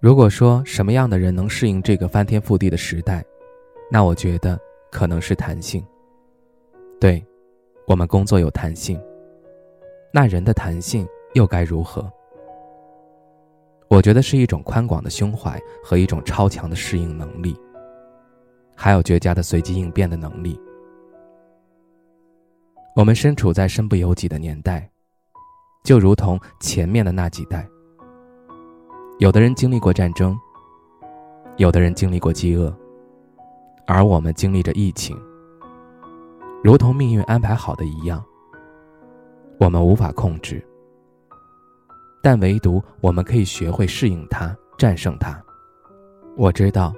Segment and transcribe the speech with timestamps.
[0.00, 3.22] 如果说什么样的人能适应这个翻天覆地的时代，
[3.90, 4.58] 那我觉得
[4.90, 5.84] 可能是弹性。
[6.98, 7.22] 对，
[7.86, 8.98] 我们工作有弹性，
[10.10, 12.10] 那人的弹性又该如何？
[13.88, 17.54] 我觉得是一种宽广的胸怀和一种超强的适应能力，
[18.74, 20.58] 还有绝佳的随机应变的能力。
[22.96, 24.90] 我们身处在身不由己的年代，
[25.84, 27.68] 就如同前面的那几代。
[29.20, 30.34] 有的人经历过战争，
[31.58, 32.74] 有的人经历过饥饿，
[33.86, 35.14] 而我们经历着疫情，
[36.64, 38.24] 如同命运安排好的一样，
[39.58, 40.66] 我们无法控制，
[42.22, 45.38] 但唯独我们可以学会适应它，战胜它。
[46.34, 46.94] 我知道，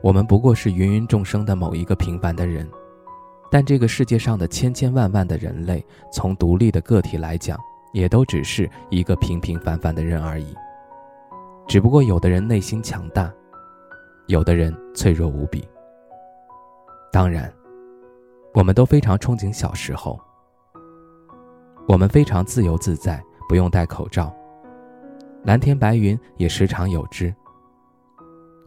[0.00, 2.70] 我们不过是芸芸众生的某一个平凡的人，
[3.50, 7.58] 但这个世界上的千千万万的人类，从独立的个体来讲，
[7.92, 10.54] 也都只是一个平平凡凡的人而已。
[11.66, 13.32] 只不过有的人内心强大，
[14.26, 15.66] 有的人脆弱无比。
[17.10, 17.52] 当然，
[18.52, 20.20] 我们都非常憧憬小时候，
[21.88, 24.34] 我们非常自由自在，不用戴口罩，
[25.42, 27.34] 蓝天白云也时常有之。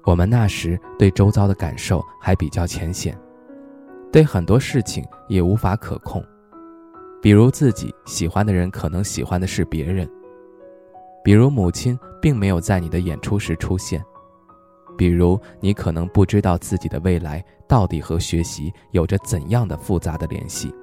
[0.03, 3.18] 我们那时对周遭的感受还比较浅显，
[4.12, 6.23] 对很多事情也无法可控，
[7.22, 10.09] 比如自己喜欢的人可能喜欢的是别人。
[11.23, 14.03] 比如母亲并没有在你的演出时出现，
[14.97, 20.73] 比如你可能不知道自己的未来到底和学习有着怎样的复杂的联系，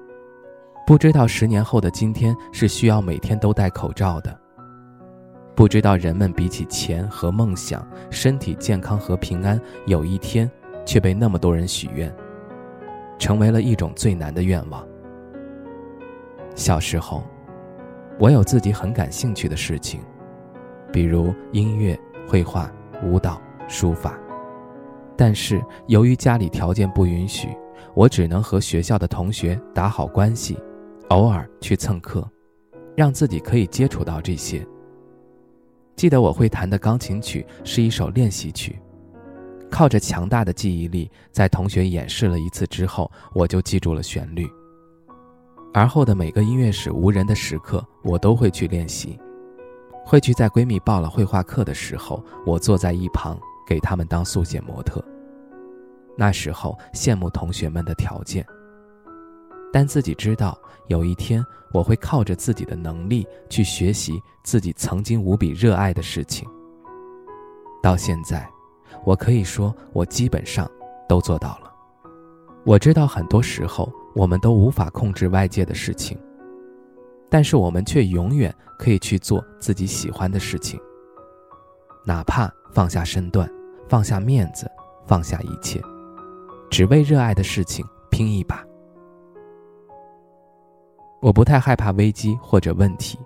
[0.85, 4.39] 不知道十年后的今天是需要每天都戴口罩的，
[5.55, 10.49] 不知道人们比起钱和梦想、身体健康和平安，有一天
[10.85, 12.13] 却被那么多人许愿，
[13.17, 14.85] 成为了一种最难的愿望。
[16.55, 17.23] 小时候，
[18.17, 19.99] 我有自己很感兴趣的事情。
[20.91, 22.71] 比如音乐、绘画、
[23.03, 24.17] 舞蹈、书法，
[25.17, 27.49] 但是由于家里条件不允许，
[27.93, 30.57] 我只能和学校的同学打好关系，
[31.09, 32.27] 偶尔去蹭课，
[32.95, 34.65] 让自己可以接触到这些。
[35.95, 38.77] 记得我会弹的钢琴曲是一首练习曲，
[39.69, 44.45] 靠着强大的记忆力，在同学演示了一次之后，我就记住了旋律。
[45.73, 49.19] 而后的每个音乐室无人的时刻，我都会去练习。
[50.05, 55.03] 会去在闺蜜报了绘画课的时候，我坐在一旁给他们当速写模特。
[56.15, 58.45] 那时候羡慕同学们的条件，
[59.73, 60.57] 但自己知道
[60.87, 61.43] 有一天
[61.73, 66.47] 我会靠着自己的能力去学习自己曾经无比热爱的事情。
[67.81, 68.47] 到现在，
[69.03, 70.69] 我可以说我基本上
[71.09, 71.73] 都做到了。
[72.63, 76.17] 我知道很多时候我们都无法控制外界的事情。
[77.35, 80.79] 但是我们却永远可以去做自己喜欢的事情，
[82.05, 83.45] 哪怕放下身段，
[83.89, 84.71] 放下面子，
[85.05, 85.81] 放下一切，
[86.71, 88.63] 只为热爱的事情拼一把。
[91.21, 93.19] 我不太害怕危机或者问题，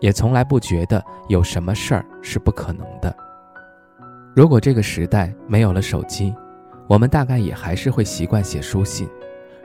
[0.00, 3.16] 也从来不觉得有什么事儿是不可能的。
[4.34, 6.34] 如果这个时代没有了手机，
[6.88, 9.06] 我们大概也还是会习惯写书信；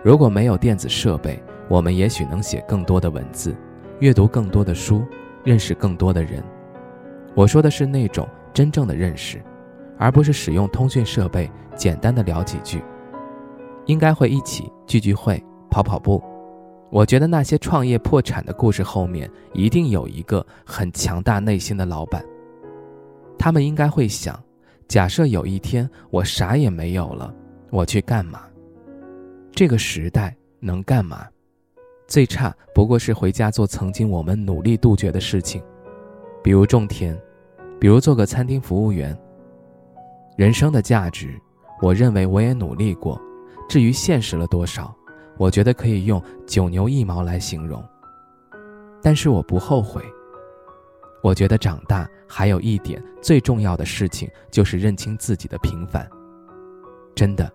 [0.03, 3.55] 如果没有电子设备，我们也许能写更多的文字，
[3.99, 5.05] 阅读更多的书，
[5.43, 6.43] 认识更多的人。
[7.35, 9.41] 我说的是那种真正的认识，
[9.97, 12.83] 而不是使用通讯设备简单的聊几句。
[13.85, 16.23] 应该会一起聚聚会、跑跑步。
[16.89, 22.23] 我觉得那些创业破产的故事后面一定有一个很强大内心的老板。
[23.37, 24.41] 他们应该会想：
[24.87, 27.33] 假设有一天我啥也没有了，
[27.71, 28.43] 我去干嘛？
[29.51, 31.27] 这个时代能干嘛？
[32.07, 35.63] 最差不过是回家做曾经我们努力杜绝的事情，
[36.43, 37.17] 比如种田，
[37.79, 39.17] 比如做个餐厅服务员。
[40.35, 41.39] 人生的价值，
[41.81, 43.19] 我认为我也努力过。
[43.69, 44.93] 至于现实了多少，
[45.37, 47.83] 我觉得可以用九牛一毛来形容。
[49.01, 50.03] 但是我不后悔。
[51.21, 56.07] 我觉得长大还有一点最重要的事情，就是认清自己的平凡。
[57.15, 57.49] 真的，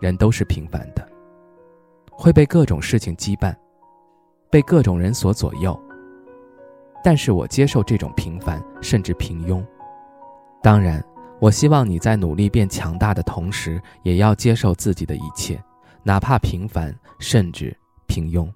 [0.00, 1.06] 人都是平凡的，
[2.12, 3.52] 会被各种事情羁绊。
[4.54, 5.76] 被各种人所左右，
[7.02, 9.60] 但是我接受这种平凡甚至平庸，
[10.62, 11.04] 当然，
[11.40, 15.60] 我希望你在努力变强大的同时，也要接受自己的一切，
[16.04, 18.48] 哪怕平凡，甚至平庸。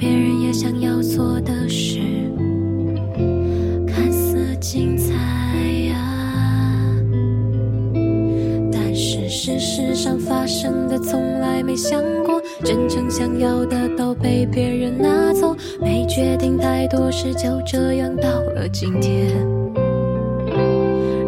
[0.00, 2.00] 别人也想要做的事，
[3.86, 5.12] 看似精彩
[5.92, 6.96] 啊，
[8.72, 19.28] 但是事实上发生的从来没想过，真正想要的都被别人拿走，没决定太多事，就这样到了今天。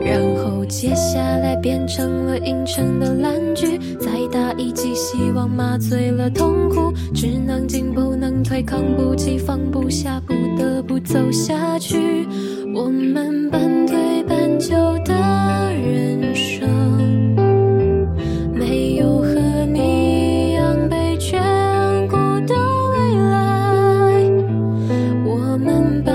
[0.00, 8.21] 然后接下来变成了阴沉的烂剧，再打一剂希望麻醉了痛苦，只能进不能
[8.52, 12.28] 快扛不起，放不下，不得不走下去。
[12.75, 14.76] 我们半推半就
[15.06, 15.14] 的
[15.72, 16.69] 人生，
[18.52, 19.40] 没有和
[19.72, 21.40] 你一样被眷
[22.08, 22.16] 顾
[22.46, 22.54] 的
[22.90, 24.22] 未来。
[25.25, 26.12] 我们把。